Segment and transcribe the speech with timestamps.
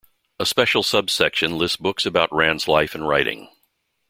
[0.39, 3.49] A special subsection lists books about Rand's life and writing.